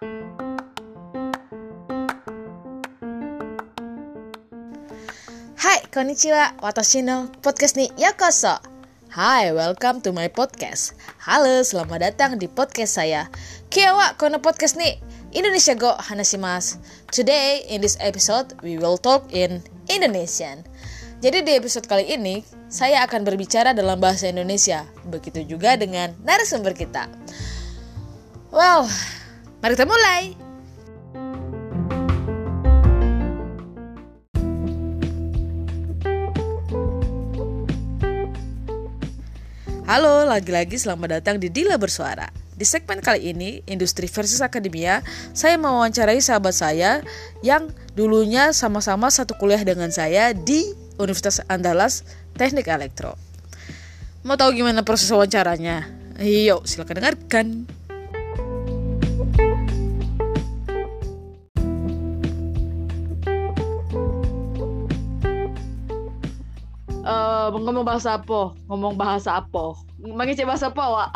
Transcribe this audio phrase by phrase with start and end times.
[0.00, 0.08] Hai,
[5.92, 6.56] konnichiwa.
[6.64, 8.56] Watashi no podcast ni yokoso.
[9.12, 10.96] Hai, welcome to my podcast.
[11.20, 13.28] Halo, selamat datang di podcast saya.
[13.68, 14.96] Kia wa kono podcast ni
[15.36, 16.80] Indonesia go hanashimasu.
[17.12, 19.60] Today in this episode we will talk in
[19.92, 20.64] Indonesian.
[21.20, 22.40] Jadi di episode kali ini
[22.72, 24.88] saya akan berbicara dalam bahasa Indonesia.
[25.12, 27.04] Begitu juga dengan narasumber kita.
[28.48, 28.88] Well,
[29.60, 30.24] mari kita mulai.
[39.84, 42.30] Halo, lagi-lagi selamat datang di Dila Bersuara.
[42.54, 45.02] Di segmen kali ini, Industri versus Akademia,
[45.34, 47.02] saya mewawancarai sahabat saya
[47.42, 52.06] yang dulunya sama-sama satu kuliah dengan saya di Universitas Andalas
[52.38, 53.18] Teknik Elektro.
[54.22, 55.90] Mau tahu gimana proses wawancaranya?
[56.22, 57.79] Yuk, silakan dengarkan.
[67.50, 68.54] Uh, ngomong bahasa apa?
[68.70, 69.74] Ngomong bahasa apa?
[69.98, 71.10] Mengisi bahasa apa, Wak?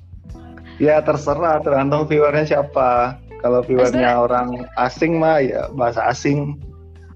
[0.84, 3.16] ya terserah, tergantung viewernya siapa.
[3.40, 6.60] Kalau viewernya orang asing mah ya bahasa asing.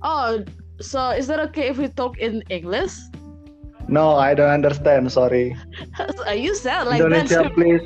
[0.00, 0.41] Oh,
[0.80, 2.97] so is that okay if we talk in English?
[3.88, 5.10] No, I don't understand.
[5.12, 5.52] Sorry.
[6.32, 7.52] you sound like Indonesia, that.
[7.52, 7.84] please.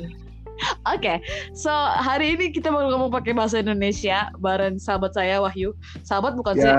[0.87, 1.17] Oke, okay.
[1.51, 5.75] so hari ini kita mau ngomong pakai bahasa Indonesia bareng sahabat saya Wahyu.
[6.07, 6.63] Sahabat bukan ya.
[6.63, 6.75] sih?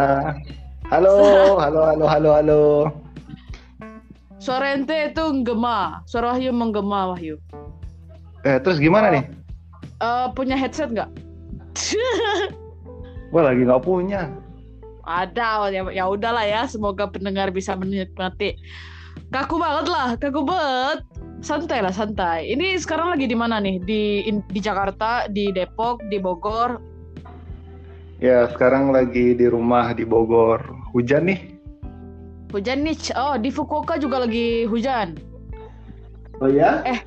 [0.89, 2.63] Halo, halo, halo, halo, halo.
[4.37, 6.05] Suara ente itu menggema.
[6.05, 7.41] Suara Wahyu menggema Wahyu.
[8.45, 9.13] Eh, terus gimana oh.
[9.17, 9.25] nih?
[9.97, 11.09] Uh, punya headset nggak?
[13.33, 14.29] Wah, lagi nggak punya.
[15.07, 16.69] Ada, ya, ya udahlah ya.
[16.69, 18.61] Semoga pendengar bisa menikmati.
[19.33, 21.01] Kaku banget lah, kaku banget.
[21.41, 22.49] Santai lah, santai.
[22.53, 23.81] Ini sekarang lagi di mana nih?
[23.83, 26.79] Di di Jakarta, di Depok, di Bogor.
[28.21, 30.61] Ya, sekarang lagi di rumah di Bogor.
[30.93, 31.56] Hujan nih.
[32.55, 32.97] Hujan nih.
[33.19, 35.19] Oh, di Fukuoka juga lagi hujan.
[36.39, 36.85] Oh ya?
[36.85, 37.01] Eh,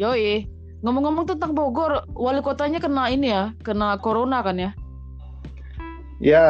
[0.00, 0.48] yoi.
[0.84, 4.70] Ngomong-ngomong tentang Bogor, wali kotanya kena ini ya, kena corona kan ya?
[6.20, 6.46] Ya,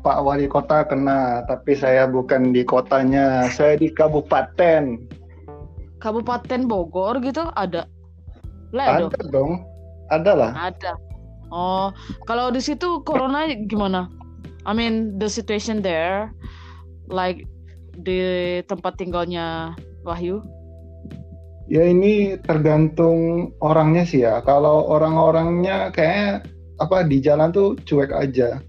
[0.00, 5.04] Pak Wali Kota kena, tapi saya bukan di kotanya, saya di kabupaten.
[6.00, 7.84] Kabupaten Bogor gitu ada?
[8.72, 9.68] Lah, ada dong,
[10.08, 10.52] ada lah.
[10.56, 10.96] Ada.
[11.52, 11.92] Oh,
[12.24, 14.08] kalau di situ corona gimana?
[14.64, 16.32] I mean the situation there,
[17.12, 17.44] like
[17.98, 18.20] di
[18.66, 19.74] tempat tinggalnya
[20.04, 20.42] Wahyu?
[21.64, 24.44] Ya ini tergantung orangnya sih ya.
[24.44, 26.44] Kalau orang-orangnya kayak
[26.76, 28.60] apa di jalan tuh cuek aja.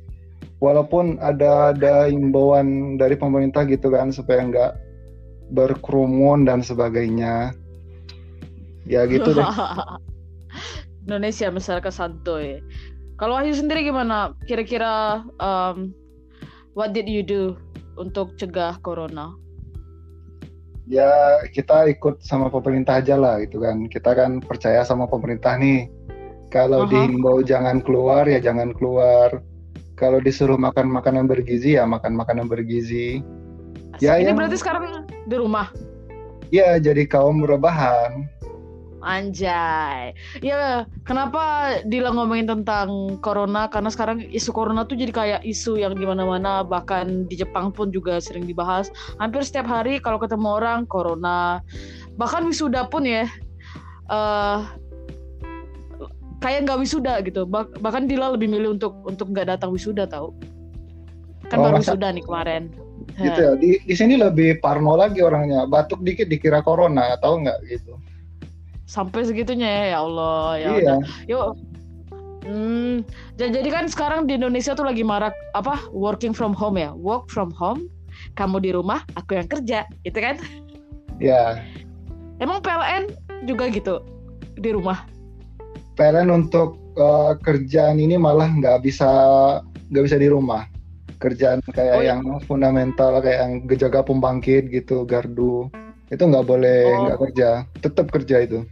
[0.64, 4.72] Walaupun ada ada imbauan dari pemerintah gitu kan supaya nggak
[5.52, 7.52] berkerumun dan sebagainya.
[8.88, 9.44] Ya gitu deh.
[11.06, 12.64] Indonesia masyarakat santuy.
[13.20, 14.32] Kalau Wahyu sendiri gimana?
[14.48, 15.92] Kira-kira um,
[16.74, 17.60] what did you do
[17.96, 19.34] untuk cegah corona?
[20.86, 23.90] Ya kita ikut sama pemerintah aja lah gitu kan.
[23.90, 25.90] Kita kan percaya sama pemerintah nih.
[26.54, 26.94] Kalau uh -huh.
[26.94, 29.42] dihimbau jangan keluar ya jangan keluar
[29.96, 33.24] kalau disuruh makan makanan bergizi ya makan makanan bergizi.
[34.04, 34.38] Ya, ini yang...
[34.38, 35.72] berarti sekarang di rumah.
[36.52, 38.28] Iya, jadi kaum rebahan.
[39.06, 40.18] Anjay.
[40.42, 43.70] Ya, kenapa Dila ngomongin tentang corona?
[43.70, 47.94] Karena sekarang isu corona tuh jadi kayak isu yang di mana-mana, bahkan di Jepang pun
[47.94, 48.90] juga sering dibahas.
[49.22, 51.62] Hampir setiap hari kalau ketemu orang corona.
[52.18, 53.30] Bahkan wisuda pun ya.
[54.10, 54.66] Uh,
[56.46, 60.30] kayak nggak wisuda gitu bah bahkan Dila lebih milih untuk untuk nggak datang wisuda tahu
[61.50, 61.98] kan oh, baru masa...
[61.98, 62.64] wisuda nih kemarin
[63.18, 67.60] gitu ya di di sini lebih parno lagi orangnya batuk dikit dikira corona tahu nggak
[67.66, 67.98] gitu
[68.86, 70.96] sampai segitunya ya ya Allah ya iya.
[71.30, 71.58] yuk
[72.46, 73.02] Hmm,
[73.42, 77.50] jadi kan sekarang di Indonesia tuh lagi marak apa working from home ya, work from
[77.50, 77.90] home.
[78.38, 80.38] Kamu di rumah, aku yang kerja, itu kan?
[81.18, 81.58] Ya.
[82.38, 83.10] Emang PLN
[83.50, 83.98] juga gitu
[84.62, 85.10] di rumah?
[85.98, 89.10] PLN untuk uh, kerjaan ini malah nggak bisa
[89.90, 90.68] nggak bisa di rumah
[91.18, 92.10] kerjaan kayak oh, iya.
[92.14, 95.72] yang fundamental kayak yang gejaga pembangkit gitu gardu
[96.12, 97.22] itu nggak boleh nggak oh.
[97.26, 97.50] kerja
[97.80, 98.68] tetap kerja itu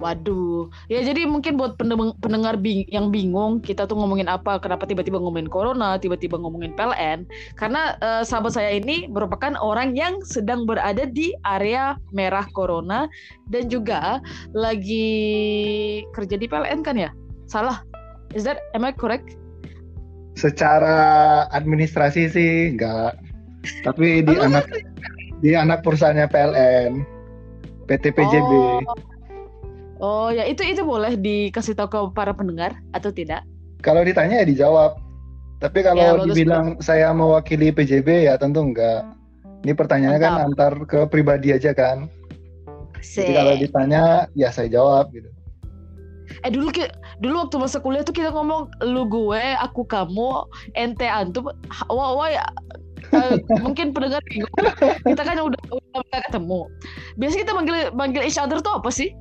[0.00, 1.76] Waduh, ya jadi mungkin buat
[2.24, 7.28] pendengar bing yang bingung kita tuh ngomongin apa, kenapa tiba-tiba ngomongin corona, tiba-tiba ngomongin PLN,
[7.60, 13.12] karena uh, sahabat saya ini merupakan orang yang sedang berada di area merah corona
[13.52, 14.24] dan juga
[14.56, 15.20] lagi
[16.16, 17.12] kerja di PLN kan ya?
[17.44, 17.84] Salah?
[18.32, 19.36] Is that am I correct?
[20.32, 23.20] Secara administrasi sih enggak,
[23.84, 24.64] tapi di oh, anak
[25.44, 27.04] di anak perusahaannya PLN,
[27.84, 28.48] PT PJB.
[28.48, 29.10] Oh
[30.00, 33.44] Oh ya itu itu boleh dikasih tahu ke para pendengar atau tidak?
[33.84, 34.96] Kalau ditanya ya dijawab.
[35.60, 39.04] Tapi kalau Ya, dibilang saya mewakili PJB ya tentu enggak.
[39.60, 40.48] Ini pertanyaannya kan Mantap.
[40.48, 42.08] antar ke pribadi aja kan.
[43.04, 45.28] Jadi kalau ditanya ya saya jawab gitu.
[46.40, 46.88] Eh dulu ki-
[47.20, 51.52] dulu waktu masa kuliah tuh kita ngomong lu gue, aku kamu, ente antum,
[51.92, 52.44] wah wah ya.
[53.12, 54.48] Eh, mungkin pendengar bingung.
[55.04, 56.60] Kita kan udah udah ketemu.
[57.20, 59.12] Biasanya kita manggil manggil each other tuh apa sih?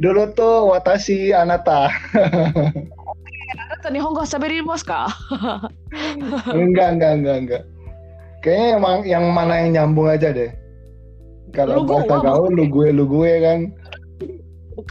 [0.00, 1.92] Dulu tuh Watashi Anata.
[3.84, 5.12] Karena Nihongo saberimasu ka?
[6.56, 7.62] enggak, enggak, enggak, enggak.
[8.40, 10.48] Kayaknya emang yang mana yang nyambung aja deh.
[11.52, 13.58] Kalau bahasa gaul lu gue lu gue kan.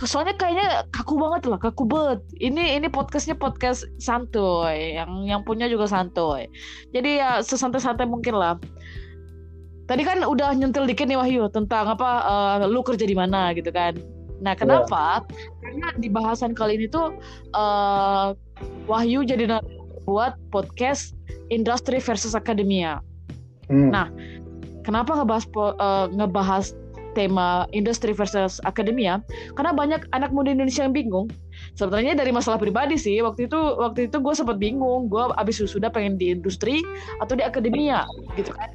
[0.05, 2.21] Soalnya kayaknya kaku banget lah, kaku banget.
[2.37, 6.45] Ini ini podcastnya podcast santuy, yang yang punya juga santuy.
[6.93, 8.61] Jadi ya sesantai-santai mungkin lah.
[9.89, 12.09] Tadi kan udah nyentil dikit nih Wahyu tentang apa
[12.61, 13.97] eh, lu kerja di mana gitu kan.
[14.39, 15.23] Nah kenapa?
[15.63, 17.15] Karena di bahasan kali ini tuh
[17.53, 18.27] eh,
[18.87, 19.59] Wahyu jadi
[20.03, 21.15] buat podcast
[21.53, 22.99] industri versus akademia.
[23.69, 23.93] Hmm.
[23.93, 24.09] Nah,
[24.89, 26.65] Kenapa ngebahas eh, ngebahas
[27.13, 29.21] tema industri versus akademia?
[29.53, 31.29] Karena banyak anak muda Indonesia yang bingung.
[31.77, 33.19] Sebenarnya dari masalah pribadi sih.
[33.21, 35.05] Waktu itu waktu itu gue sempat bingung.
[35.11, 36.81] Gue abis sudah pengen di industri
[37.21, 38.73] atau di akademia gitu kan.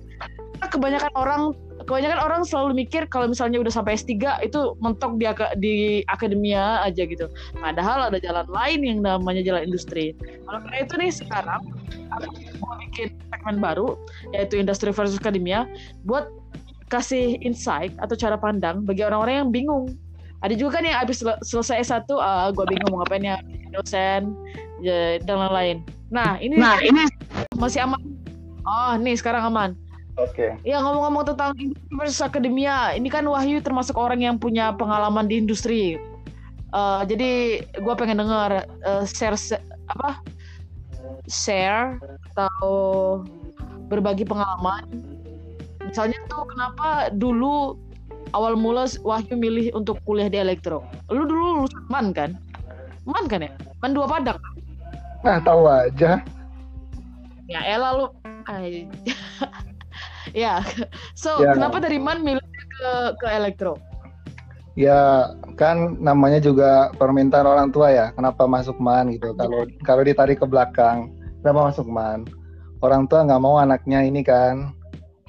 [0.70, 1.42] Kebanyakan orang
[1.84, 5.74] kebanyakan orang selalu mikir kalau misalnya udah sampai S3 itu mentok di aka- di
[6.08, 7.28] akademia aja gitu.
[7.56, 10.16] Padahal ada jalan lain yang namanya jalan industri.
[10.44, 11.60] Kalau karena itu nih sekarang
[12.10, 12.28] aku
[12.60, 13.96] mau bikin segmen baru
[14.32, 15.68] yaitu industri versus akademia
[16.08, 16.28] buat
[16.88, 19.84] kasih insight atau cara pandang bagi orang-orang yang bingung.
[20.44, 23.40] Ada juga kan yang habis sel- selesai S1, ah gue bingung mau ngapain ya,
[23.72, 24.36] dosen,
[24.84, 25.80] ya, dan lain-lain.
[26.12, 27.08] Nah, ini Nah, ini
[27.56, 27.96] masih aman.
[28.64, 29.72] Oh, nih sekarang aman.
[30.14, 30.54] Oke.
[30.62, 31.58] Ya ngomong-ngomong tentang
[31.90, 35.98] versus akademia, ini kan Wahyu termasuk orang yang punya pengalaman di industri.
[36.74, 37.30] Eh, jadi
[37.66, 40.22] gue pengen dengar eh, share se- apa
[41.26, 41.98] share
[42.34, 43.22] atau
[43.90, 44.86] berbagi pengalaman.
[45.82, 47.78] Misalnya tuh kenapa dulu
[48.34, 50.86] awal mula Wahyu milih untuk kuliah di elektro.
[51.10, 52.30] Lu dulu lulusan MAN kan?
[53.06, 53.52] MAN kan ya?
[53.82, 54.38] MAN dua Padang.
[55.26, 56.22] Nah, tahu aja.
[57.50, 58.06] Ya elah lu.
[60.34, 60.60] Ya.
[61.14, 61.54] So, Ya.
[61.54, 62.92] kenapa dari MAN milih ke
[63.22, 63.78] ke elektro?
[64.74, 68.10] Ya, kan namanya juga permintaan orang tua ya.
[68.18, 69.30] Kenapa masuk MAN gitu?
[69.38, 72.26] Kalau kalau ditarik ke belakang, kenapa masuk MAN?
[72.82, 74.74] Orang tua nggak mau anaknya ini kan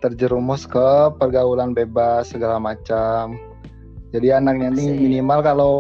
[0.01, 3.37] terjerumus ke pergaulan bebas segala macam.
[4.09, 5.73] Jadi anaknya ini minimal kalau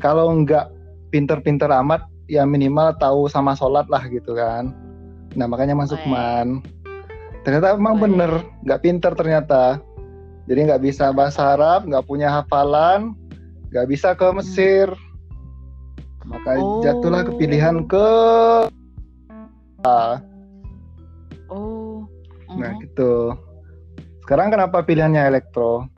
[0.00, 0.72] kalau nggak
[1.12, 4.72] pinter-pinter amat, ya minimal tahu sama sholat lah gitu kan.
[5.36, 6.08] Nah makanya masuk Baik.
[6.08, 6.48] MAN.
[7.42, 8.02] Ternyata emang Baik.
[8.06, 9.82] bener, nggak pinter ternyata.
[10.46, 13.14] Jadi nggak bisa bahasa Arab, nggak punya hafalan,
[13.70, 14.90] nggak bisa ke Mesir.
[16.22, 16.82] Maka Oh.
[16.82, 18.08] jatuhlah kepilihan ke
[21.50, 22.06] Oh.
[22.54, 22.80] Nah mhm.
[22.86, 23.34] gitu.
[24.22, 25.90] Sekarang kenapa pilihannya elektro?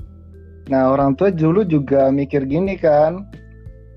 [0.72, 3.28] Nah orang tua dulu juga mikir gini kan,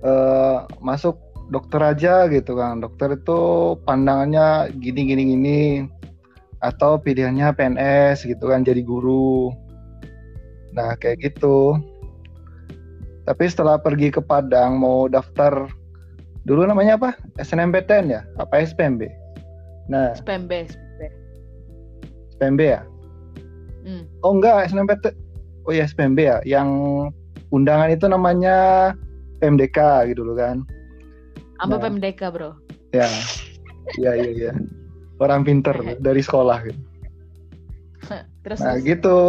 [0.04, 1.16] eh, masuk
[1.48, 2.84] dokter aja gitu kan.
[2.84, 3.40] Dokter itu
[3.88, 5.60] pandangannya gini gini gini,
[6.62, 9.54] atau pilihannya PNS gitu kan jadi guru.
[10.74, 11.78] Nah kayak gitu.
[13.28, 15.68] Tapi setelah pergi ke Padang mau daftar
[16.48, 17.10] dulu namanya apa?
[17.38, 18.22] SNMPTN ya?
[18.40, 19.06] Apa SPMB?
[19.92, 21.02] Nah SPMB, SPMB.
[22.38, 22.82] SPMB ya?
[23.88, 24.04] Hmm.
[24.24, 25.16] Oh enggak, SNMPT.
[25.68, 26.38] Oh ya SPMB ya.
[26.48, 26.70] Yang
[27.52, 28.92] undangan itu namanya
[29.40, 30.64] PMDK gitu loh kan.
[31.60, 31.84] Amba Nah.
[31.90, 32.52] PMDK, Bro.
[32.94, 33.08] Ya.
[33.98, 34.52] Iya iya iya.
[35.18, 36.82] Orang pinter dari sekolah gitu.
[38.46, 38.86] Terus Nah, terus.
[38.86, 39.20] gitu.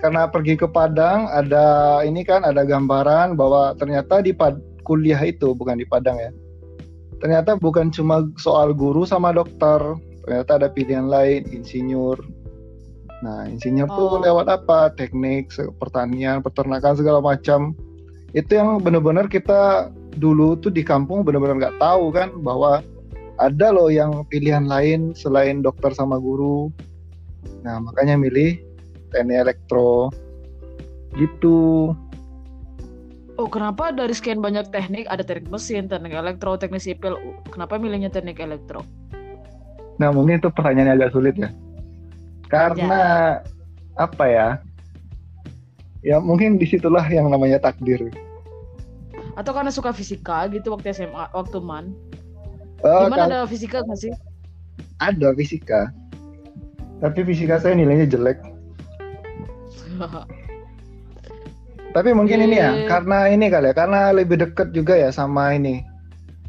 [0.00, 5.52] Karena pergi ke Padang ada ini kan ada gambaran bahwa ternyata di Pad- kuliah itu
[5.52, 6.32] bukan di Padang ya.
[7.20, 9.76] Ternyata bukan cuma soal guru sama dokter,
[10.24, 12.16] ternyata ada pilihan lain insinyur.
[13.20, 14.20] Nah, insinyur tuh Oh.
[14.24, 14.88] lewat apa?
[14.96, 17.76] Teknik, pertanian, peternakan segala macam.
[18.32, 22.80] Itu yang benar-benar kita dulu tuh di kampung benar-benar nggak tahu kan bahwa
[23.40, 26.68] ada loh yang pilihan lain selain dokter sama guru.
[27.64, 28.60] Nah, makanya milih
[29.08, 30.12] teknik elektro.
[31.16, 31.90] Gitu.
[33.40, 37.16] Oh, kenapa dari sekian banyak teknik ada teknik mesin, teknik elektro, teknik sipil?
[37.48, 38.84] Kenapa milihnya teknik elektro?
[39.96, 41.48] Nah, mungkin itu pertanyaan yang agak sulit ya.
[42.52, 43.40] Karena
[43.96, 44.48] apa ya?
[46.04, 48.12] Ya mungkin di situlah yang namanya takdir.
[49.36, 51.96] Atau karena suka fisika gitu waktu SMA, waktu MAN?
[52.80, 54.12] Eh, Gimana ada fisika nggak sih?
[54.98, 55.92] ada fisika.
[57.00, 58.36] Tapi fisika saya nilainya jelek.
[61.96, 65.82] Tapi mungkin ini ya, karena ini kali ya, karena lebih dekat juga ya sama ini,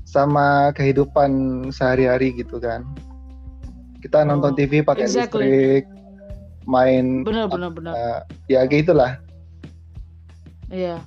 [0.05, 1.31] sama kehidupan
[1.73, 2.85] sehari-hari gitu kan.
[3.99, 5.49] Kita nonton Oh, TV pakai exactly.
[5.49, 5.83] listrik,
[6.63, 7.91] main Bener bener bener.
[7.91, 8.19] eh,
[8.53, 9.17] ya gitulah.
[10.69, 11.01] Iya.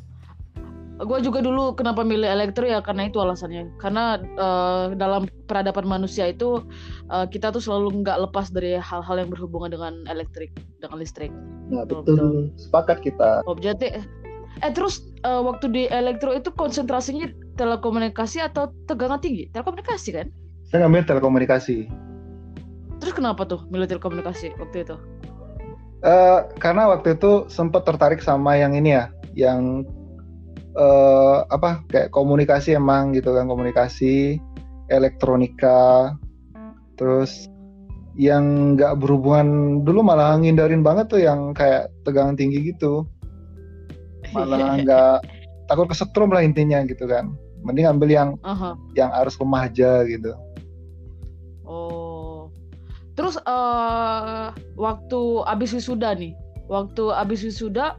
[0.95, 3.67] Gue juga dulu kenapa milih elektro ya karena itu alasannya.
[3.83, 6.63] Karena eh, dalam peradaban manusia itu
[7.11, 11.35] eh, kita tuh selalu nggak lepas dari hal-hal yang berhubungan dengan elektrik, dengan listrik.
[11.71, 12.35] Nah, Betul, betul.
[12.55, 13.43] Sepakat kita.
[13.59, 13.89] Jadi
[14.63, 17.27] eh terus eh, waktu di elektro itu konsentrasinya
[17.59, 19.51] telekomunikasi atau tegangan tinggi?
[19.51, 20.31] Telekomunikasi kan?
[20.71, 21.91] Saya ngambil telekomunikasi.
[23.03, 24.97] Terus kenapa tuh milih telekomunikasi waktu itu?
[26.05, 29.89] Eh, karena waktu itu sempat tertarik sama yang ini ya, yang
[30.75, 34.39] eh, apa kayak komunikasi emang gitu kan komunikasi,
[34.91, 36.15] elektronika,
[36.99, 37.47] terus
[38.15, 43.07] yang nggak berhubungan dulu malah ngindarin banget tuh yang kayak tegangan tinggi gitu,
[44.31, 45.27] malah nggak
[45.67, 47.35] takut kesetrum lah intinya gitu kan.
[47.65, 48.77] Mending ambil yang Aha.
[48.93, 50.37] yang arus lemah aja gitu.
[51.65, 52.53] Oh.
[53.15, 56.35] Terus eh waktu abis wisuda nih,
[56.67, 57.97] waktu abis wisuda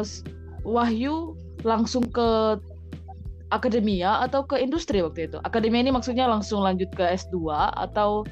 [0.00, 0.24] s-
[0.62, 2.56] Wahyu langsung ke
[3.50, 5.38] akademia atau ke industri waktu itu?
[5.42, 8.22] Akademia ini maksudnya langsung lanjut ke S2 atau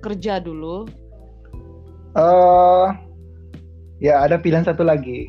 [0.00, 0.86] kerja dulu?
[2.16, 2.86] eh
[4.00, 5.28] ya ada pilihan satu lagi,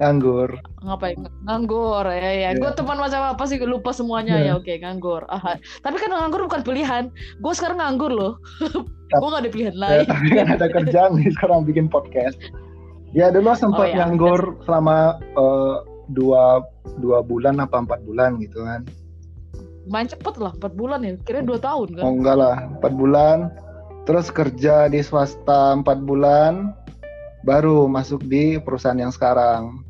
[0.00, 0.50] nganggur.
[0.82, 1.14] Ngapain?
[1.46, 2.30] Nganggur ya ya.
[2.54, 2.58] Iya.
[2.58, 4.46] Gue teman macam apa sih lupa semuanya Iya.
[4.46, 4.52] ya.
[4.58, 5.22] Oke, nganggur.
[5.28, 5.54] Ah,
[5.84, 7.12] tapi kan nganggur bukan pilihan.
[7.38, 8.32] Gue sekarang nganggur loh.
[9.20, 10.06] Gue gak ada pilihan Ya, lain.
[10.10, 12.36] tapi kan ada kerjaan nih sekarang bikin podcast.
[13.10, 14.04] Ya dulu sempat Oh, ya.
[14.04, 15.76] nganggur selama eh,
[16.10, 16.62] dua
[16.98, 18.86] dua bulan apa empat bulan gitu kan.
[19.88, 21.16] Main cepet lah, 4 bulan ya.
[21.24, 22.02] Kira 2 tahun kan?
[22.04, 23.48] Oh enggak lah, empat bulan.
[24.04, 26.76] Terus kerja di swasta empat bulan,
[27.40, 29.80] baru masuk di perusahaan yang sekarang.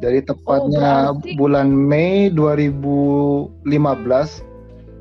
[0.00, 4.40] Jadi tepatnya Oh, berarti- bulan Mei 2015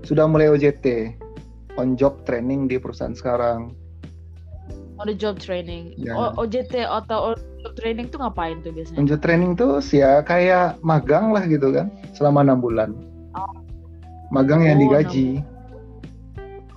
[0.04, 1.16] sudah mulai OJT,
[1.74, 3.72] on job training di perusahaan sekarang.
[5.02, 5.98] On the job training.
[5.98, 6.14] Ya.
[6.14, 9.02] O- OJT atau on job training tuh ngapain tuh biasanya?
[9.02, 12.94] On job training tuh ya kayak magang lah gitu kan, selama enam bulan.
[14.30, 15.28] Magang yang Oh, digaji.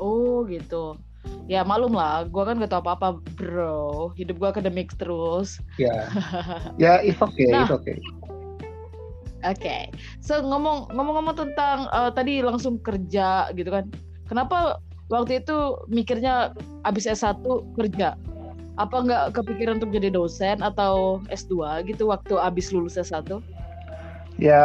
[0.01, 0.97] Oh gitu.
[1.45, 4.17] Ya malum lah, gua kan gak tau apa-apa bro.
[4.17, 5.61] Hidup gua akademik terus.
[5.77, 6.09] Ya,
[6.83, 7.69] ya it's okay, Nah.
[7.69, 8.01] it's okay.
[9.45, 9.93] Oke.
[10.25, 13.93] So ngomong ngomong-ngomong tentang eh, tadi langsung kerja gitu kan.
[14.25, 14.81] Kenapa
[15.13, 15.57] waktu itu
[15.89, 16.53] mikirnya
[16.85, 17.45] abis S1
[17.77, 18.17] kerja?
[18.75, 23.39] Apa nggak kepikiran untuk jadi dosen atau S2 gitu waktu abis lulus S1?
[24.41, 24.65] Ya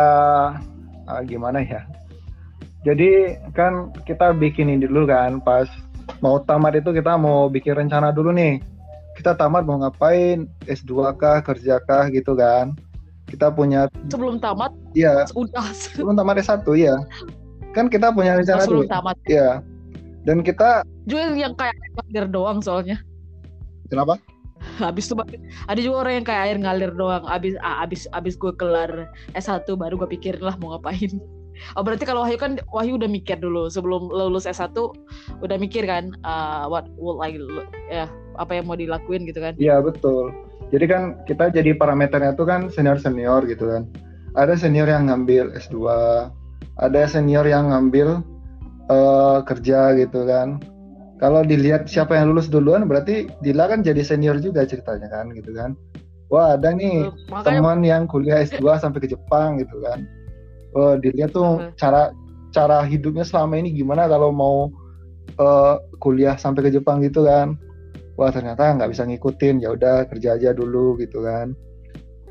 [1.05, 1.85] ah, gimana ya?
[2.87, 5.67] Jadi kan kita bikin ini dulu kan pas
[6.23, 8.63] mau tamat itu kita mau bikin rencana dulu nih.
[9.19, 10.47] Kita tamat mau ngapain?
[10.63, 12.71] S2 kah, kerja kah gitu kan.
[13.27, 16.95] Kita punya Sebelum tamat ya udah sebelum tamat S1 ya.
[17.77, 18.87] Kan kita punya rencana dulu.
[18.87, 19.15] sebelum tamat.
[19.29, 19.61] Iya.
[20.27, 22.97] Dan kita Juga yang kayak air ngalir doang soalnya.
[23.89, 24.21] kenapa?
[24.83, 25.15] Habis itu
[25.65, 27.23] ada juga orang yang kayak air ngalir doang.
[27.25, 31.17] Abis ah, abis abis gue kelar S1 baru gue pikirin lah mau ngapain.
[31.75, 34.71] Oh berarti kalau Wahyu kan Wahyu udah mikir dulu sebelum lulus S1
[35.43, 37.35] udah mikir kan uh, what would I
[37.91, 38.07] ya
[38.39, 39.59] apa yang mau dilakuin gitu kan.
[39.59, 40.31] Iya betul.
[40.71, 43.91] Jadi kan kita jadi parameternya tuh kan senior senior gitu kan.
[44.39, 45.75] Ada senior yang ngambil S2,
[46.79, 48.23] ada senior yang ngambil
[48.89, 50.59] eh, kerja gitu kan.
[51.19, 55.51] Kalau dilihat siapa yang lulus duluan berarti Dila kan jadi senior juga ceritanya kan gitu
[55.51, 55.75] kan.
[56.31, 60.07] Wah ada nih Makanya teman yang kuliah S2 sampai ke Jepang gitu kan.
[60.73, 62.15] Oh dilihat tuh cara
[62.55, 64.71] cara hidupnya selama ini gimana kalau mau
[65.35, 67.59] eh, kuliah sampai ke Jepang gitu kan.
[68.15, 71.51] Wah ternyata nggak bisa ngikutin ya udah kerja aja dulu gitu kan.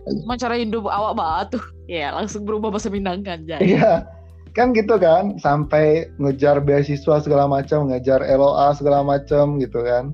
[0.09, 1.65] cuma cara hidup awak banget tuh.
[1.85, 3.61] Ya langsung berubah bahasa Minang kan jadi.
[3.61, 4.09] Iya
[4.55, 10.13] kan gitu kan sampai ngejar beasiswa segala macam, ngejar LOA segala macam gitu kan.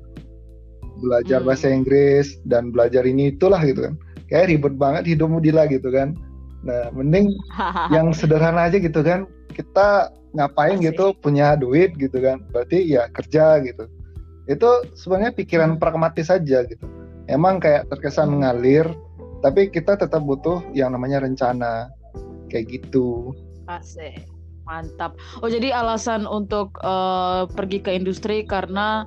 [1.02, 1.48] Belajar Hmm.
[1.50, 3.94] bahasa Inggris dan belajar ini itulah gitu kan.
[4.30, 6.14] Kayak ribet banget hidupmu Dila gitu kan.
[6.64, 7.28] Nah, mending
[7.94, 10.96] yang sederhana aja gitu kan kita ngapain Asik.
[10.96, 13.86] gitu punya duit gitu kan berarti ya kerja gitu
[14.50, 15.80] itu sebenarnya pikiran Hmm.
[15.80, 16.82] pragmatis saja gitu
[17.28, 18.40] emang kayak terkesan Hmm.
[18.40, 18.88] mengalir
[19.44, 21.92] tapi kita tetap butuh yang namanya rencana
[22.50, 23.30] kayak gitu
[23.66, 24.26] Asik.
[24.64, 25.12] Mantap.
[25.40, 29.04] Oh jadi alasan untuk eh, pergi ke industri karena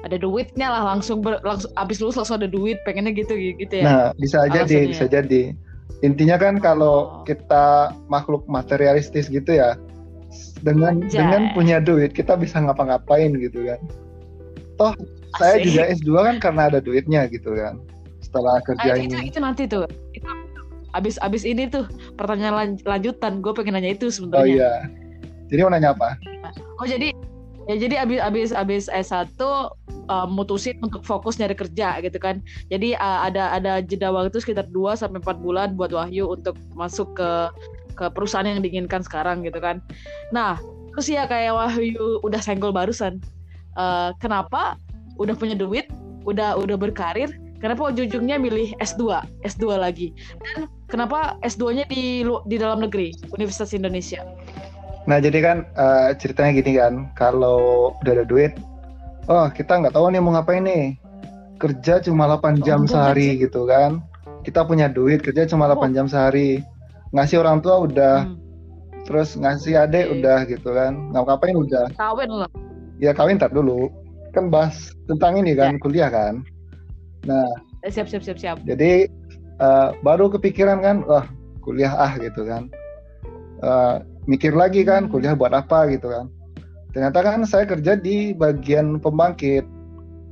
[0.00, 3.84] ada duitnya lah langsung ber, langsung abis lulus langsung ada duit pengennya gitu gitu ya.
[3.84, 4.90] nah bisa jadi Alasannya.
[4.92, 5.42] bisa jadi
[6.04, 7.24] intinya kan kalau Oh.
[7.24, 9.80] kita makhluk materialistis gitu ya
[10.60, 11.20] dengan Anjay.
[11.24, 13.80] dengan punya duit kita bisa ngapa-ngapain gitu kan
[14.76, 14.92] toh
[15.40, 15.72] saya Asik.
[15.72, 17.80] juga S2 kan karena ada duitnya gitu kan
[18.20, 19.28] setelah kerja Eh, itu, ini?
[19.32, 19.88] itu nanti tuh.
[20.94, 21.84] Abis abis ini tuh
[22.14, 23.42] pertanyaan lan- lanjutan.
[23.42, 24.46] Gue pengen nanya itu Oh sebenarnya.
[24.46, 24.72] iya.
[25.50, 26.16] Jadi mau nanya apa?
[26.80, 27.10] Oh jadi
[27.66, 32.40] ya jadi abis abis abis S1 uh, mutusin untuk fokus nyari kerja gitu kan.
[32.70, 37.12] Jadi uh, ada ada jeda waktu sekitar 2 sampai 4 bulan buat Wahyu untuk masuk
[37.16, 37.30] ke
[37.94, 39.78] ke perusahaan yang diinginkan sekarang gitu kan.
[40.34, 40.58] Nah,
[40.94, 43.22] terus ya kayak Wahyu udah senggol barusan.
[43.74, 44.78] Uh, kenapa
[45.18, 45.86] udah punya duit,
[46.26, 47.30] udah udah berkarir,
[47.62, 50.10] kenapa ujung-ujungnya milih S2, S2 lagi?
[50.42, 54.22] Dan kenapa S2-nya di di dalam negeri, Universitas Indonesia?
[55.10, 58.54] Nah jadi kan eh, ceritanya gini kan, kalau udah ada duit,
[59.26, 60.94] oh kita nggak tahu nih mau ngapain nih,
[61.58, 63.98] kerja cuma 8 jam Oh, sehari gitu kan,
[64.46, 66.62] kita punya duit kerja cuma 8 jam sehari,
[67.10, 68.38] ngasih orang tua udah, Hmm,
[69.04, 70.14] terus ngasih adik Oke.
[70.22, 72.48] udah gitu kan, nggak ngapain udah, kawin lah.
[73.02, 73.90] ya kawin tar dulu,
[74.32, 76.40] kan bahas tentang ini kan kuliah kan,
[77.28, 77.50] nah.
[77.84, 78.56] Eh, siap siap siap siap.
[78.64, 79.04] Jadi
[79.56, 81.26] eh, baru kepikiran kan, wah
[81.60, 82.68] kuliah ah gitu kan,
[83.64, 83.96] Eh,
[84.28, 85.12] mikir lagi kan Hmm.
[85.12, 86.28] kuliah buat apa gitu kan.
[86.92, 89.64] Ternyata kan saya kerja di bagian pembangkit,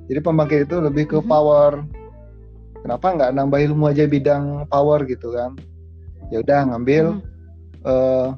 [0.07, 1.27] jadi pembangkit itu lebih ke Mhm.
[1.27, 1.81] power.
[2.83, 5.57] Kenapa nggak nambah ilmu aja bidang power gitu kan?
[6.29, 7.25] Ya udah ngambil Hmm.
[7.83, 8.29] eh,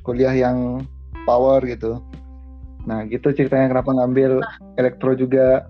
[0.00, 0.84] kuliah yang
[1.24, 1.98] power gitu.
[2.84, 4.40] Nah gitu ceritanya kenapa ngambil
[4.76, 5.66] elektro juga.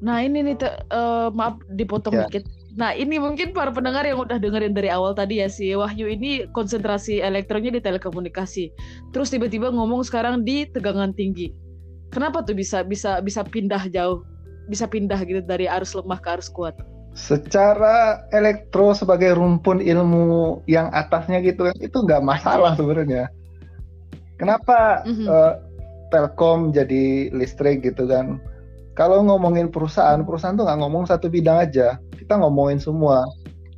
[0.00, 2.24] nah ini nih Te- eh, maaf dipotong Ya.
[2.24, 2.48] dikit
[2.80, 6.48] nah ini mungkin para pendengar yang udah dengerin dari awal tadi ya si Wahyu ini
[6.56, 8.72] konsentrasi elektronya di telekomunikasi
[9.12, 11.52] terus tiba-tiba ngomong sekarang di tegangan tinggi
[12.08, 14.24] kenapa tuh bisa bisa bisa pindah jauh
[14.72, 16.72] bisa pindah gitu dari arus lemah ke arus kuat
[17.10, 23.26] Secara elektro sebagai rumpun ilmu yang atasnya gitu kan itu nggak masalah sebenarnya.
[24.38, 25.26] Kenapa Mhm.
[25.26, 25.54] eh,
[26.14, 28.38] Telkom jadi listrik gitu kan?
[28.94, 31.98] Kalau ngomongin perusahaan, perusahaan tuh nggak ngomong satu bidang aja.
[32.30, 33.26] Kita ngomongin semua.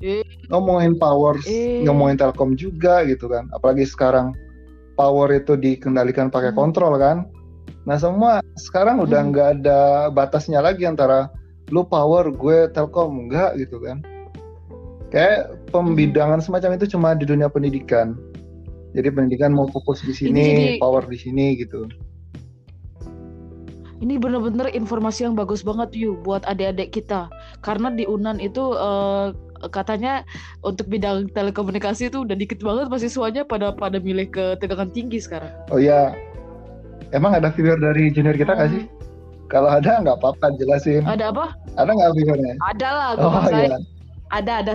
[0.04, 0.20] Eh.
[0.52, 1.80] Ngomongin power, Eh.
[1.88, 3.48] ngomongin Telkom juga gitu kan.
[3.48, 4.36] Apalagi sekarang
[4.92, 6.60] power itu dikendalikan pakai Hmm.
[6.60, 7.24] kontrol kan.
[7.88, 9.32] Nah semua sekarang udah Hmm.
[9.32, 11.32] nggak ada batasnya lagi antara
[11.72, 14.04] lu power, gue Telkom enggak gitu kan.
[15.08, 18.12] Kayak pembidangan semacam itu cuma di dunia pendidikan.
[18.92, 21.88] Jadi pendidikan mau fokus di sini, jadi- power di sini gitu.
[24.02, 27.30] Ini bener-bener informasi yang bagus banget yuk buat adik-adik kita.
[27.62, 29.30] Karena di Unan itu eh,
[29.70, 30.26] katanya
[30.60, 35.54] untuk bidang telekomunikasi itu udah dikit banget mahasiswanya pada pada milih ke tegangan tinggi sekarang.
[35.70, 36.10] Oh iya,
[37.14, 38.76] emang ada viewer dari junior kita nggak Hmm.
[38.82, 38.84] sih?
[39.46, 41.06] Kalau ada nggak apa-apa jelasin.
[41.06, 41.54] Ada apa?
[41.78, 42.54] Ada nggak viewernya?
[42.74, 43.70] Ada lah, gue Oh maksain.
[43.70, 43.78] iya,
[44.32, 44.72] Ada, ada,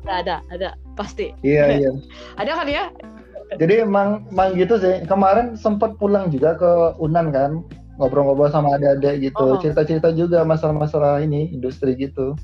[0.00, 1.34] ada, ada, ada, pasti.
[1.44, 1.90] iya iya.
[2.40, 2.84] Ada kan ya?
[3.60, 5.04] Jadi emang, emang gitu sih.
[5.04, 7.60] Kemarin sempat pulang juga ke Unan kan,
[8.00, 9.60] ngobrol-ngobrol sama adik-adik gitu, Oh.
[9.60, 12.36] cerita-cerita juga masalah-masalah ini industri gitu.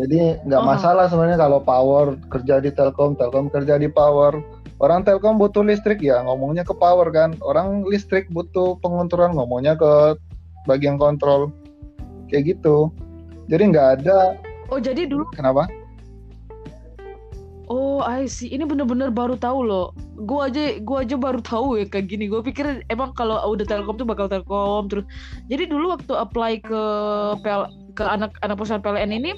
[0.00, 0.68] Jadi nggak Oh.
[0.68, 4.40] masalah sebenarnya kalau power kerja di Telkom, Telkom kerja di power.
[4.80, 7.36] Orang Telkom butuh listrik ya ngomongnya ke power kan.
[7.44, 10.16] Orang listrik butuh pengontrolan ngomongnya ke
[10.64, 11.52] bagian kontrol.
[12.32, 12.88] Kayak gitu.
[13.52, 15.66] Jadi nggak ada Oh jadi dulu, kenapa?
[17.70, 18.50] Oh I see.
[18.50, 19.94] Ini bener-bener baru tahu loh.
[20.18, 22.26] Gue aja, gua aja baru tahu ya kayak gini.
[22.26, 25.06] Gue pikir emang kalau udah Telkom tuh bakal Telkom terus.
[25.46, 26.82] Jadi dulu waktu apply ke
[27.40, 29.32] PL, ke anak anak perusahaan PLN ini,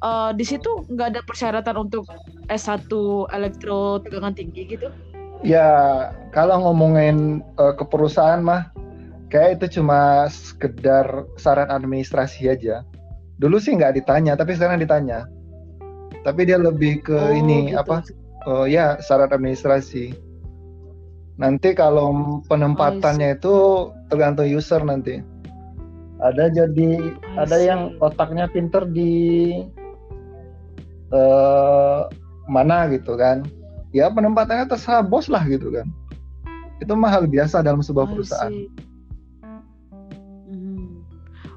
[0.00, 2.06] eh, di situ nggak ada persyaratan untuk
[2.48, 2.88] S1
[3.34, 4.88] elektro tegangan tinggi gitu.
[5.42, 8.70] Ya, kalau ngomongin eh, ke perusahaan mah,
[9.28, 12.86] kayak itu cuma sekedar syarat administrasi aja.
[13.42, 15.26] Dulu sih nggak ditanya, tapi sekarang ditanya.
[16.22, 17.82] Tapi dia lebih ke Oh, ini gitu.
[17.82, 18.06] apa?
[18.46, 20.14] Oh ya, syarat administrasi.
[21.38, 23.54] Nanti kalau penempatannya itu
[24.06, 25.22] tergantung user nanti.
[26.22, 29.50] Ada jadi ada yang otaknya pinter di
[31.10, 32.00] eh
[32.46, 33.42] mana gitu kan.
[33.90, 35.86] Ya penempatannya terserah bos lah gitu kan.
[36.78, 38.54] Itu mahal biasa dalam sebuah perusahaan.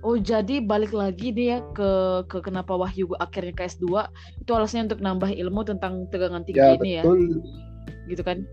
[0.06, 1.90] Oh jadi balik lagi nih ya ke
[2.30, 3.90] ke kenapa Wahyu akhirnya ke S2
[4.38, 7.42] itu alasannya untuk nambah ilmu tentang tegangan tinggi Ya ini ya betul.
[8.06, 8.46] gitu kan.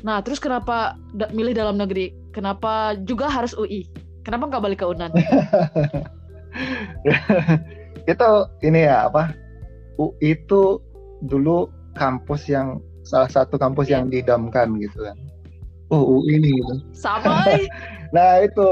[0.00, 2.16] Nah terus kenapa da- milih dalam negeri?
[2.32, 3.84] Kenapa juga harus UI?
[4.24, 5.12] Kenapa nggak balik ke Unan?
[8.08, 8.28] itu
[8.64, 9.36] ini ya apa?
[10.00, 10.80] UI itu
[11.20, 14.00] dulu kampus yang salah satu kampus Iya.
[14.00, 15.16] yang didamkan gitu kan.
[15.92, 16.74] Oh UI nih gitu.
[16.96, 17.44] Sama.
[18.16, 18.66] Nah itu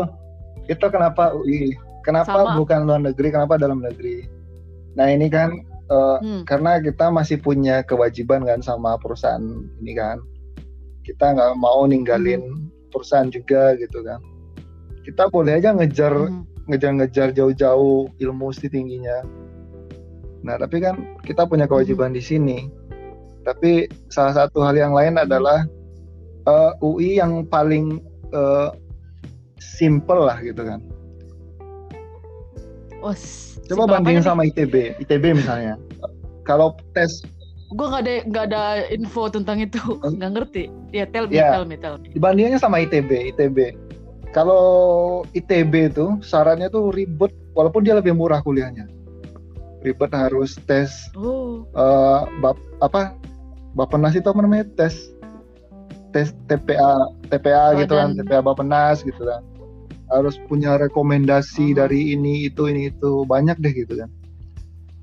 [0.66, 1.76] itu kenapa UI?
[2.06, 2.56] Kenapa Sama.
[2.56, 3.28] bukan luar negeri?
[3.34, 4.24] Kenapa dalam negeri?
[4.96, 5.54] Nah ini kan
[5.88, 6.42] eh, Hmm.
[6.44, 9.40] karena kita masih punya kewajiban kan sama perusahaan
[9.80, 10.20] ini kan.
[11.00, 12.68] Kita nggak mau ninggalin Hmm.
[12.92, 14.20] perusahaan juga gitu kan.
[15.08, 16.68] Kita boleh aja ngejar Mhm.
[16.68, 19.24] ngejar-ngejar jauh-jauh ilmu tingginya.
[20.44, 22.68] Nah, tapi kan kita punya kewajiban di sini.
[23.48, 25.64] Tapi salah satu hal yang lain adalah
[26.44, 28.04] uh, eh, UI yang paling
[28.36, 28.76] uh,
[29.56, 30.84] simple lah gitu kan.
[32.98, 33.14] Oh,
[33.70, 35.78] Coba bandingin sama ITB, ITB misalnya.
[36.42, 37.22] Kalau tes
[37.68, 39.76] gue nggak ada nggak ada info tentang itu.
[40.16, 40.64] Nggak ngerti.
[40.90, 42.08] Ya tell me ya, tell me tell me.
[42.16, 43.76] Dibandingnya sama ITB ITB
[44.32, 44.64] kalau
[45.32, 48.88] ITB itu syaratnya tuh ribet walaupun dia lebih murah kuliahnya.
[49.84, 51.64] Ribet harus tes oh.
[51.76, 53.16] uh, bap apa?
[53.76, 54.64] Bapenas itu apa namanya?
[54.76, 55.12] Tes
[56.12, 59.44] tes TPA TPA oh, gitu kan TPA bapenas gitu kan
[60.08, 61.84] harus punya rekomendasi oh.
[61.84, 64.08] dari ini itu ini itu banyak deh gitu kan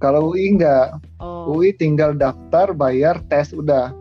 [0.03, 0.99] kalau UI enggak.
[1.23, 1.55] Oh.
[1.55, 3.95] UI tinggal daftar, bayar, tes udah.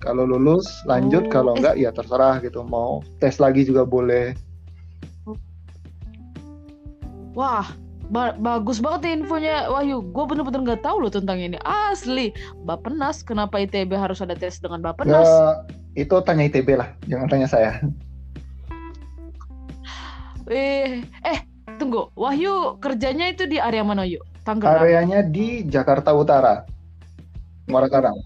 [0.00, 1.30] Kalau lulus lanjut, oh.
[1.30, 2.60] kalau enggak ya terserah gitu.
[2.66, 4.34] Mau tes lagi juga boleh.
[7.38, 7.70] Wah,
[8.10, 10.02] ba bagus banget nih infonya Wahyu.
[10.10, 11.56] Gue bener-bener nggak tahu loh tentang ini.
[11.62, 12.34] Asli,
[12.66, 13.22] Bapenas.
[13.22, 15.24] Kenapa ITB harus ada tes dengan Bapenas?
[15.24, 15.62] Ya,
[15.94, 17.78] itu tanya ITB lah, jangan tanya saya.
[20.50, 21.38] Eh, eh
[21.78, 24.26] tunggu, Wahyu kerjanya itu di area mana yuk?
[24.42, 24.82] Tangerang.
[24.82, 26.66] Areanya di Jakarta Utara.
[27.70, 28.18] Muara Karang.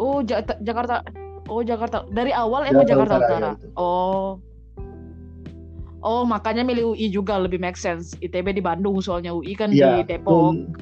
[0.00, 1.04] Oh, ja Jakarta.
[1.52, 2.08] Oh, Jakarta.
[2.08, 3.50] Dari awal emang Jakarta, Jakarta Utara.
[3.52, 4.40] Ya, oh.
[6.00, 8.16] Oh, makanya milih UI juga lebih make sense.
[8.24, 10.32] ITB di Bandung soalnya UI kan ya, di Depok.
[10.32, 10.72] Um.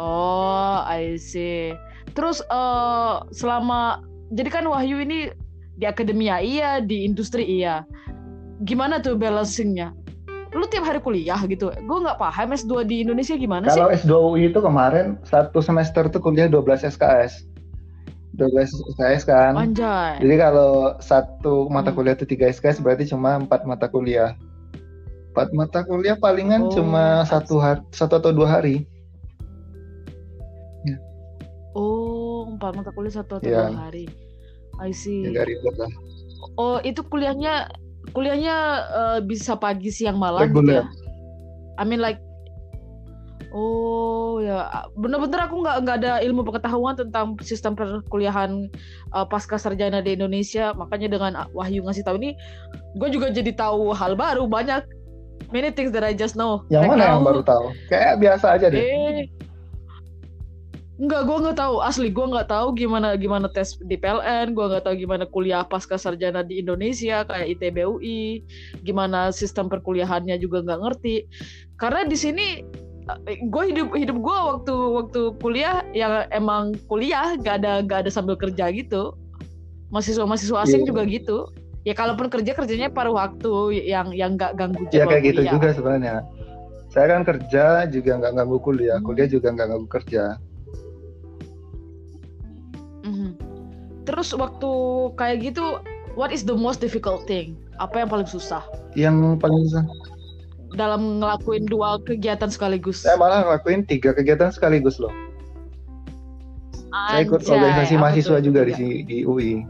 [0.00, 1.76] Oh, I see.
[2.16, 4.00] Terus uh, selama
[4.32, 5.28] jadi kan Wahyu ini
[5.76, 7.84] di akademia iya, di industri iya.
[8.64, 9.94] Gimana tuh balancingnya?
[10.56, 14.32] lu tiap hari kuliah gitu gue nggak paham S2 di Indonesia gimana kalau sih kalau
[14.32, 17.44] S2 UI itu kemarin satu semester tuh kuliah 12 SKS
[18.40, 20.24] 12 SKS kan Anjay.
[20.24, 21.96] jadi kalau satu mata hmm.
[22.00, 24.32] kuliah itu 3 SKS berarti cuma empat mata kuliah
[25.36, 28.88] empat mata kuliah palingan oh, cuma satu hari satu atau dua hari
[30.88, 30.96] ya.
[31.76, 33.68] oh empat mata kuliah satu atau ya.
[33.68, 34.08] dua hari
[34.80, 35.92] I see ya, ribet lah
[36.56, 37.68] oh itu kuliahnya
[38.12, 38.54] kuliahnya
[38.88, 40.84] uh, bisa pagi siang malam gitu ya
[41.78, 42.18] I mean like
[43.48, 48.68] Oh ya, bener-bener aku nggak nggak ada ilmu pengetahuan tentang sistem perkuliahan
[49.16, 50.76] uh, pasca sarjana di Indonesia.
[50.76, 52.36] Makanya dengan Wahyu ngasih tahu ini,
[53.00, 54.84] gue juga jadi tahu hal baru banyak.
[55.48, 56.68] Many things that I just know.
[56.68, 57.72] Yang mana yang baru tahu?
[57.88, 58.84] Kayak biasa aja deh.
[58.84, 59.32] Eh,
[60.98, 62.10] Enggak, gue nggak tahu asli.
[62.10, 64.50] Gue nggak tahu gimana gimana tes di PLN.
[64.50, 68.42] Gue nggak tahu gimana kuliah pasca sarjana di Indonesia kayak ITB UI.
[68.82, 71.30] Gimana sistem perkuliahannya juga nggak ngerti.
[71.78, 72.46] Karena di sini
[73.30, 78.10] eh, gue hidup hidup gue waktu waktu kuliah yang emang kuliah gak ada gak ada
[78.10, 79.14] sambil kerja gitu.
[79.94, 80.88] Mahasiswa mahasiswa asing yeah.
[80.90, 81.38] juga gitu.
[81.86, 85.52] Ya kalaupun kerja kerjanya paruh waktu yang yang nggak ganggu Ya kayak gitu kuliah.
[85.54, 86.16] juga sebenarnya.
[86.90, 89.06] Saya kan kerja juga nggak ganggu kuliah, hmm.
[89.06, 90.24] kuliah juga nggak ganggu kerja
[94.08, 94.70] Terus waktu
[95.20, 95.84] kayak gitu,
[96.16, 97.60] what is the most difficult thing?
[97.76, 98.64] Apa yang paling susah?
[98.96, 99.84] Yang paling susah
[100.76, 103.04] dalam ngelakuin dua kegiatan sekaligus.
[103.04, 105.12] Saya malah ngelakuin tiga kegiatan sekaligus loh.
[106.88, 109.64] Anjay, Saya ikut organisasi mahasiswa juga di, di UI.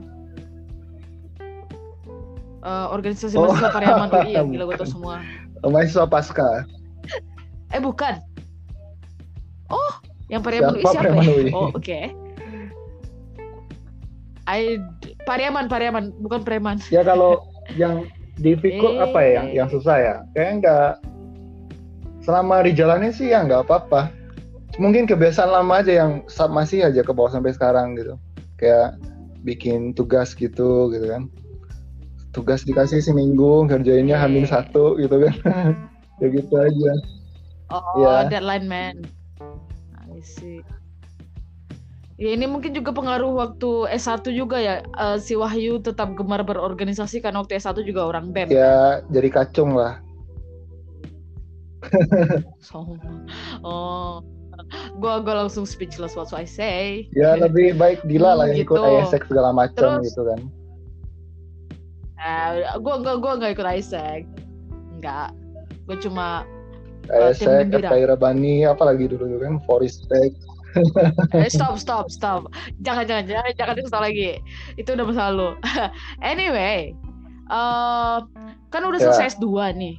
[2.63, 3.47] Uh, eh, organisasi oh.
[3.47, 5.23] mahasiswa Pariaman UI ya, gila gue tau semua.
[5.63, 6.67] Mahasiswa Pasca.
[7.75, 8.23] eh bukan.
[9.71, 9.93] Oh,
[10.31, 11.51] yang Pariaman UI siapa ya?
[11.55, 11.83] Oh, oke.
[11.83, 12.11] Okay.
[14.49, 14.81] I
[15.29, 16.81] Pariaman Pariaman bukan preman.
[16.89, 17.45] Ya kalau
[17.77, 18.09] yang
[18.41, 19.05] di Viko eh.
[19.05, 20.15] apa ya yang yang susah ya?
[20.33, 20.91] Kayaknya nggak
[22.25, 24.09] selama di jalannya sih ya nggak apa-apa.
[24.81, 28.17] Mungkin kebiasaan lama aja yang masih aja ke bawah sampai sekarang gitu.
[28.57, 28.97] Kayak
[29.45, 31.29] bikin tugas gitu gitu kan.
[32.33, 34.21] Tugas dikasih seminggu, kerjainnya eh.
[34.25, 35.35] hamil satu gitu kan.
[36.25, 36.93] ya gitu aja.
[37.69, 38.33] Oh, ya.
[38.33, 38.97] deadline man.
[40.09, 40.65] I see.
[42.19, 47.23] Ya ini mungkin juga pengaruh waktu S1 juga ya uh, si Wahyu tetap gemar berorganisasi
[47.23, 48.51] karena waktu S1 juga orang BEM.
[48.51, 49.15] Ya, kan?
[49.15, 50.03] jadi kacung lah.
[52.59, 52.99] so,
[53.63, 54.19] oh.
[54.99, 57.07] Gua gua langsung speechless what I say.
[57.15, 58.75] Ya lebih baik Dila lah yang gitu.
[58.75, 60.41] ikut ISEC segala macam gitu kan.
[62.19, 64.27] Uh, gua gua gua nggak ikut ISEC.
[64.99, 65.31] Enggak.
[65.87, 66.27] Gua cuma
[67.07, 70.48] ISEC, uh, FKI Rabani, apa lagi dulu kan, Foristech eh,
[71.55, 72.41] stop stop stop.
[72.85, 74.31] Jangan jangan jangan jangan dikasih lagi.
[74.79, 75.49] Itu udah masa lalu.
[76.31, 76.97] Anyway
[77.53, 78.25] uh,
[78.69, 79.05] kan udah ya.
[79.11, 79.97] selesai S2 nih.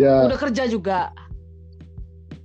[0.00, 0.24] Ya.
[0.24, 1.12] udah kerja juga.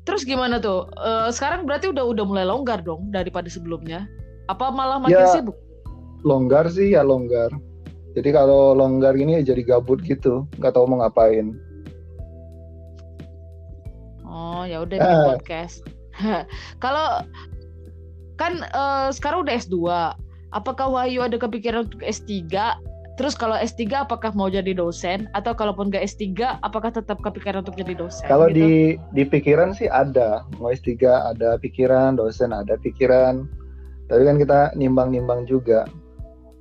[0.04, 0.88] Terus gimana tuh?
[1.00, 4.08] Uh, sekarang berarti udah udah mulai longgar dong daripada sebelumnya?
[4.52, 5.56] Apa malah makin ya, sibuk?
[6.24, 7.52] Longgar sih ya longgar.
[8.16, 10.48] Jadi kalau longgar ini ya jadi gabut gitu.
[10.60, 11.56] Nggak tahu mau ngapain.
[14.28, 15.24] Oh ya udah Ah.
[15.36, 15.84] podcast.
[16.84, 17.24] Kalau
[18.38, 19.78] kan eh, sekarang udah S2,
[20.54, 22.48] apakah Wahyu ada kepikiran untuk S3?
[23.18, 27.74] Terus kalau S3 apakah mau jadi dosen atau kalaupun gak S3 apakah tetap kepikiran untuk
[27.74, 28.30] jadi dosen?
[28.30, 28.62] Kalau gitu?
[28.62, 28.72] di
[29.18, 31.02] di pikiran sih ada, mau S3
[31.34, 33.50] ada pikiran, dosen ada pikiran.
[34.06, 35.90] Tapi kan kita nimbang-nimbang juga.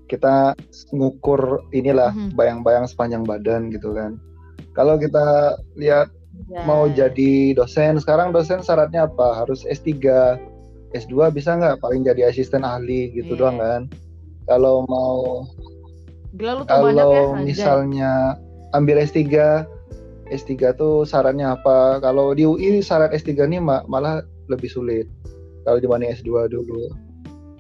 [0.09, 0.57] Kita
[0.97, 2.33] ngukur inilah Mhm.
[2.40, 4.16] bayang-bayang sepanjang badan gitu kan.
[4.73, 6.09] Kalau kita lihat
[6.46, 6.62] Ya.
[6.62, 9.42] mau jadi dosen, sekarang dosen syaratnya apa?
[9.42, 10.37] Harus S3,
[10.92, 11.81] S2 bisa nggak?
[11.81, 13.40] Paling jadi asisten ahli gitu Iya.
[13.40, 13.83] doang kan.
[14.46, 15.42] Kalau mau
[16.33, 17.44] Gila ya kalau anjay.
[17.49, 18.12] misalnya
[18.70, 19.64] ambil S3
[20.29, 25.09] S3 tuh syaratnya apa kalau di UI syarat S3 nih ma- malah lebih sulit
[25.62, 26.92] kalau dibanding S2 dulu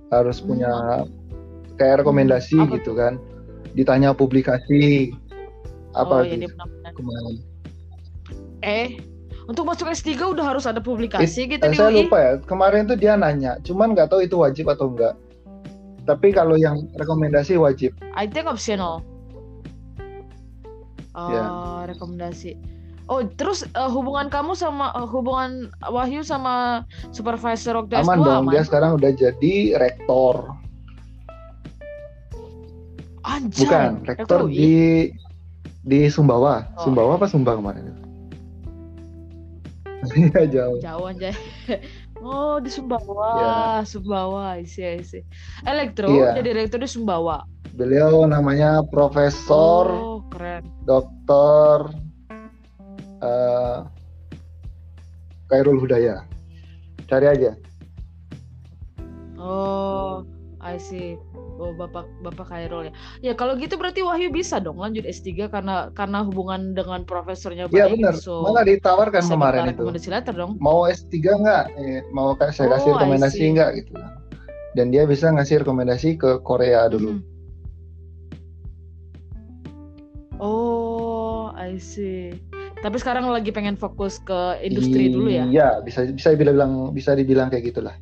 [0.08, 0.72] harus Hmm, punya
[1.74, 3.16] kayak rekomendasi apa gitu kan
[3.72, 5.10] ditanya publikasi
[5.92, 6.92] Oh apa iya gitu benar-benar.
[6.92, 7.34] kemarin
[8.66, 8.98] Eh,
[9.46, 12.02] untuk masuk S3 udah harus ada publikasi gitu Eh, di saya UI.
[12.02, 15.14] lupa ya kemarin tuh dia nanya cuman nggak tahu itu wajib atau enggak
[16.02, 19.06] tapi kalau yang rekomendasi wajib I think optional.
[21.12, 21.42] Oh, Ya.
[21.86, 22.58] rekomendasi.
[23.06, 28.36] Oh, terus eh, hubungan kamu sama eh, hubungan Wahyu sama supervisor waktu aman S2 dong
[28.42, 28.52] aman?
[28.52, 30.50] dia sekarang udah jadi rektor
[33.22, 33.62] Anjay.
[33.62, 34.52] Bukan, rektor UI.
[34.52, 34.74] di
[35.82, 36.66] di Sumbawa.
[36.76, 36.82] Oh.
[36.84, 38.05] Sumbawa apa Sumbang kemarin?
[40.14, 40.78] Iya jauh.
[40.80, 41.34] Jauh anjay.
[42.16, 43.84] Oh, di Sumbawa, Ya.
[43.84, 45.20] Sumbawa, isi isi.
[45.68, 46.32] Elektro Iya.
[46.40, 47.44] jadi rektor di Sumbawa.
[47.76, 50.64] Beliau namanya Profesor Oh, keren.
[50.88, 51.92] Doktor
[53.20, 53.78] eh,
[55.52, 56.24] Kairul Hudaya.
[57.04, 57.52] Cari aja.
[59.36, 60.24] Oh,
[60.64, 61.20] I see.
[61.56, 62.92] Oh, Bapak Bapak Khairul ya.
[63.24, 67.88] Ya, kalau gitu berarti Wahyu bisa dong lanjut S3 karena karena hubungan dengan profesornya Iya
[67.88, 68.20] benar.
[68.20, 69.88] so Malah ditawarkan kemarin itu.
[70.12, 70.60] letter dong.
[70.60, 71.64] Mau S3 nggak?
[71.80, 73.92] Eh, mau kayak saya kasih Oh, I rekomendasi nggak gitu.
[74.76, 77.16] Dan dia bisa ngasih rekomendasi ke Korea dulu.
[77.16, 77.24] Mhm.
[80.36, 82.36] Oh, I see.
[82.84, 85.48] Tapi sekarang lagi pengen fokus ke industri dulu ya.
[85.48, 87.96] Iya, bisa bisa dibilang bisa dibilang kayak gitulah.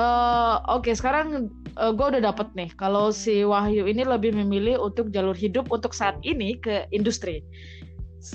[0.00, 0.90] Eh, oke.
[0.96, 2.70] Sekarang gue udah dapet nih.
[2.74, 7.44] Kalau si Wahyu ini lebih memilih untuk jalur hidup untuk saat ini ke industri.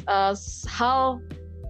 [0.05, 1.17] Eh, s- hal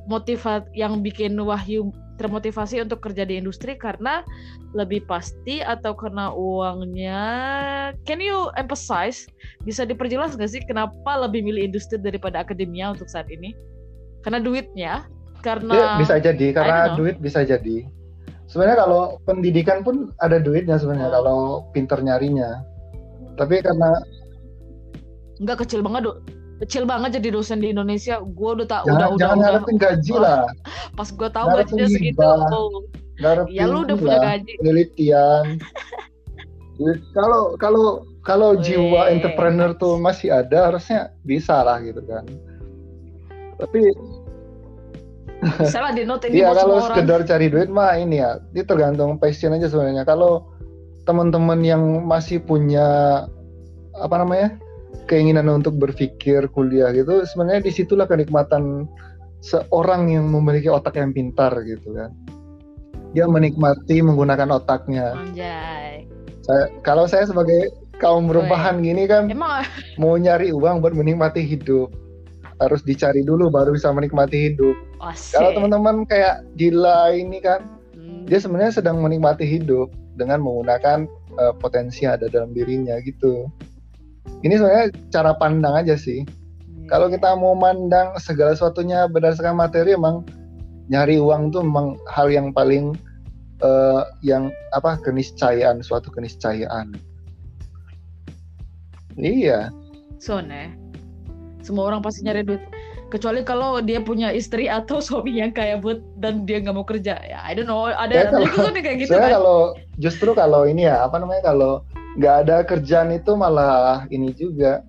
[0.05, 4.23] motivat yang bikin Wahyu termotivasi untuk kerja di industri karena
[4.71, 7.23] lebih pasti atau karena uangnya.
[8.07, 9.27] Can you emphasize?
[9.67, 13.51] Bisa diperjelas gak sih kenapa lebih milih industri daripada akademia untuk saat ini?
[14.23, 14.93] Karena duitnya,
[15.43, 17.83] karena Ya, bisa jadi karena duit bisa jadi.
[18.45, 21.15] Sebenarnya kalau pendidikan pun ada duitnya sebenarnya Oh.
[21.17, 21.39] kalau
[21.73, 22.61] pinter nyarinya.
[23.35, 23.99] Tapi karena
[25.41, 26.13] nggak kecil banget do
[26.63, 30.13] kecil banget jadi dosen di Indonesia gue udah tak udah udah jangan udah ngarepin gaji
[30.15, 30.39] Wah, lah,
[30.97, 32.69] pas gue tahu ngarepin gajinya segitu oh,
[33.19, 35.45] ngarepin ya lu udah punya gaji penelitian.
[37.15, 39.15] Kalau kalau kalau jiwa Weh.
[39.15, 42.27] entrepreneur tuh masih ada harusnya bisa lah gitu kan.
[43.55, 43.95] Tapi
[45.73, 48.39] salah di note ini Iya buat kalau semua orang sekedar cari duit mah ini ya,
[48.55, 50.03] ini tergantung passion aja sebenarnya.
[50.07, 50.47] Kalau
[51.05, 53.23] teman-teman yang masih punya
[53.95, 54.57] apa namanya
[55.05, 58.89] keinginan untuk berpikir kuliah gitu, sebenarnya di situlah kenikmatan
[59.45, 62.09] seorang yang memiliki otak yang pintar gitu kan.
[63.13, 65.15] Dia menikmati menggunakan otaknya.
[65.15, 66.03] anjay
[66.43, 69.63] Saya, kalau saya sebagai kaum rebahan gini kan emang
[69.95, 71.89] mau nyari uang buat menikmati hidup,
[72.63, 74.75] harus dicari dulu baru bisa menikmati hidup.
[75.03, 79.89] asik Kalau teman-teman kayak Dila ini kan Hmm, dia sebenarnya sedang menikmati hidup
[80.19, 81.07] dengan menggunakan
[81.39, 83.47] eh, potensi yang ada dalam dirinya gitu.
[84.43, 86.21] Ini sebenarnya cara pandang aja sih.
[86.21, 86.87] iya.
[86.91, 90.27] Kalau kita mau mandang segala sesuatunya berdasarkan materi, emang
[90.91, 92.93] nyari uang tuh memang hal yang paling
[93.63, 96.93] eh, yang apa keniscayaan, suatu keniscayaan.
[99.15, 99.71] Iya,
[100.19, 100.75] so ne
[101.65, 102.61] semua orang pasti nyari duit
[103.09, 107.17] kecuali kalau dia punya istri atau suami yang kaya buat dan dia nggak mau kerja
[107.19, 109.59] ya I don't know ada Ya, kalau- juga nih kayak gitu kan kalau
[109.97, 111.81] justru kalau ini ya apa namanya kalau
[112.15, 114.85] nggak ada kerjaan itu malah ini juga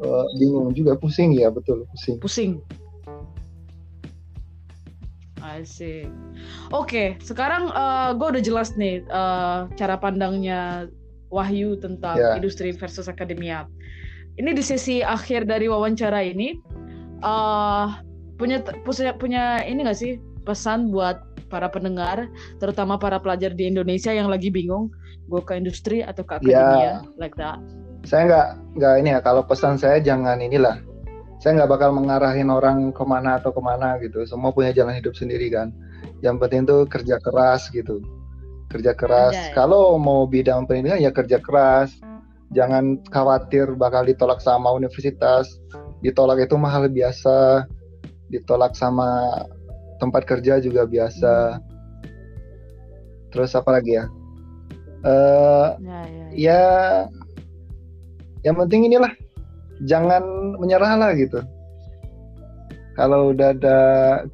[0.00, 2.16] eh, bingung juga pusing ya betul pusing.
[2.18, 2.52] pusing.
[5.38, 6.04] I see.
[6.70, 7.70] Oke, sekarang
[8.14, 10.90] gue udah jelas nih eh, cara pandangnya
[11.28, 12.34] Wahyu tentang Ya.
[12.34, 13.68] industri versus akademia.
[14.38, 16.54] Ini di sesi akhir dari wawancara ini
[17.18, 17.86] eh
[18.38, 21.18] punya punya punya ini gak sih pesan buat
[21.50, 22.28] para pendengar,
[22.60, 24.92] terutama para pelajar di Indonesia yang lagi bingung
[25.28, 27.60] gue ke industri atau ke akademia, like that.
[28.08, 28.48] Saya nggak
[28.80, 30.80] nggak ini ya kalau pesan saya jangan inilah.
[31.38, 34.24] Saya nggak bakal mengarahin orang ke mana atau ke mana gitu.
[34.24, 35.70] Semua punya jalan hidup sendiri kan.
[36.24, 38.00] Yang penting tuh kerja keras gitu.
[38.72, 39.36] Kerja keras.
[39.36, 39.54] Anjay.
[39.54, 41.94] kalau mau bidang pendidikan ya kerja keras
[42.52, 45.60] jangan khawatir bakal ditolak sama universitas.
[46.00, 47.66] Ditolak itu mahal biasa.
[48.32, 49.42] Ditolak sama
[50.00, 51.60] tempat kerja juga biasa.
[53.34, 54.04] Terus apa lagi ya?
[55.04, 56.28] Eh Ya, ya, ya.
[56.34, 56.62] ya
[58.46, 59.12] yang penting inilah.
[59.84, 60.22] Jangan
[60.58, 61.38] menyerah lah gitu.
[62.98, 63.78] Kalau udah ada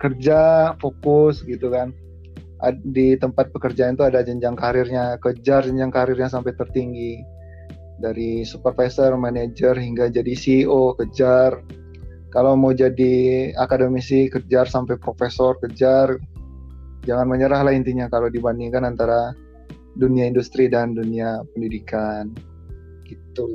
[0.00, 1.92] kerja fokus gitu kan.
[2.80, 5.20] Di tempat pekerjaan itu ada jenjang karirnya.
[5.20, 7.20] Kejar jenjang karirnya sampai tertinggi
[7.98, 11.62] dari supervisor, manager hingga jadi CEO kejar.
[12.34, 16.18] Kalau mau jadi akademisi kejar sampai profesor kejar.
[17.04, 19.36] Jangan menyerah lah intinya kalau dibandingkan antara
[19.94, 22.32] dunia industri dan dunia pendidikan.
[23.06, 23.46] Gitu.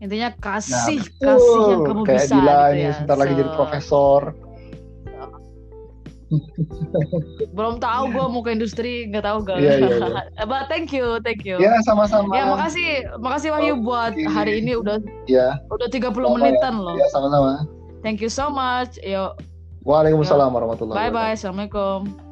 [0.00, 1.28] Intinya Nah, kasih, betul.
[1.28, 2.92] kasih yang kamu kayak bisa Dila gitu ini ya.
[2.96, 4.20] sebentar lagi jadi So, profesor
[7.52, 9.58] Belum tahu gue mau ke industri, nggak tahu gak.
[9.58, 10.22] Iya, iya, iya.
[10.50, 11.58] But thank you, thank you.
[11.58, 12.88] ya sama-sama Ya makasih,
[13.18, 14.30] makasih Wahyu buat Oke.
[14.30, 16.30] hari ini udah ya udah 30 Sama ya.
[16.38, 16.94] menitan loh.
[16.94, 17.66] ya sama-sama
[18.00, 18.96] Thank you so much.
[19.04, 19.36] Yo,
[19.84, 21.36] Waalaikumsalam warahmatullahi bye wabarakatuh bye.
[21.36, 22.29] Assalamualaikum.